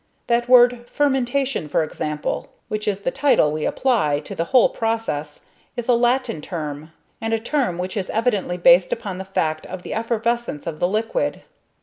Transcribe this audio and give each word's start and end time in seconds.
That 0.25 0.49
word 0.49 0.85
"fermentation" 0.89 1.69
for 1.69 1.83
example, 1.83 2.49
which 2.69 2.87
is 2.87 3.01
the 3.01 3.11
title 3.11 3.51
we 3.51 3.65
apply 3.65 4.19
to 4.21 4.33
the 4.33 4.45
whole 4.45 4.67
process, 4.69 5.45
is 5.77 5.87
a 5.87 5.93
Latin 5.93 6.41
term; 6.41 6.91
and 7.21 7.33
a 7.35 7.39
term 7.39 7.77
which 7.77 7.95
is 7.95 8.09
evidently 8.09 8.57
based 8.57 8.91
upon 8.91 9.19
the 9.19 9.25
fact 9.25 9.67
of 9.67 9.83
the 9.83 9.93
effervescence 9.93 10.65
of 10.65 10.79
the 10.79 10.87
liquid. 10.87 11.43